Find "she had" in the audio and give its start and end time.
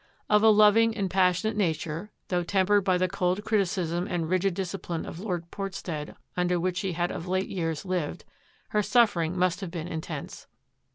6.77-7.11